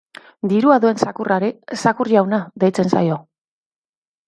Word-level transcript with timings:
Dirua 0.53 0.77
duen 0.85 1.01
zakurrari 1.07 1.51
zakur 1.83 2.11
jauna 2.15 2.41
deitzen 2.65 2.91
zaio. 2.97 3.21